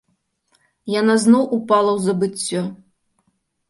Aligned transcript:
Яна 0.93 1.19
зноў 1.25 1.43
упала 1.59 1.91
ў 1.97 2.09
забыццё. 2.09 2.69